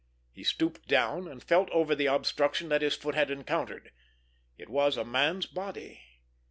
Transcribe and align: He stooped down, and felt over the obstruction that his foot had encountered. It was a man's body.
He 0.31 0.43
stooped 0.43 0.87
down, 0.87 1.27
and 1.27 1.43
felt 1.43 1.69
over 1.69 1.93
the 1.93 2.07
obstruction 2.07 2.69
that 2.69 2.81
his 2.81 2.95
foot 2.95 3.13
had 3.13 3.29
encountered. 3.29 3.91
It 4.57 4.67
was 4.67 4.97
a 4.97 5.05
man's 5.05 5.45
body. 5.45 6.01